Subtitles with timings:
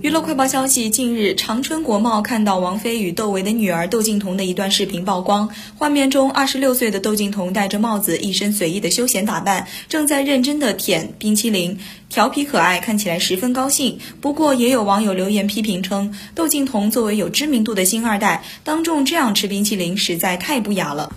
[0.00, 5.48] 娱乐快报消息近日长春国贸看到王菲与窦唯的女儿窦靖童的一段视频曝光。
[5.78, 11.78] 画面中二十六岁的窦靖童戴着帽子一身随意的休闲打扮正在认真的舔冰淇淋。
[12.10, 13.98] 调皮可爱看起来十分高兴。
[14.20, 21.14] 不过也有网友留言批评称窦靖童作为有知名度的星二代当众这样吃冰淇淋实在太不雅了。